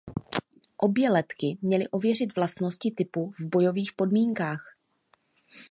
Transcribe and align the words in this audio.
Obě 0.77 1.09
letky 1.11 1.57
měly 1.61 1.87
ověřit 1.87 2.35
vlastnosti 2.35 2.91
typu 2.91 3.31
v 3.31 3.45
bojových 3.47 3.93
podmínkách. 3.93 4.67